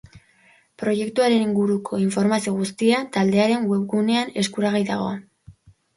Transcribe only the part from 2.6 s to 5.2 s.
guztia taldearen webgunean eskuragai dago.